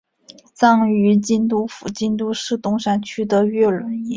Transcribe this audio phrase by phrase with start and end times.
[0.55, 4.09] 葬于京都府京都市东山区的月轮陵。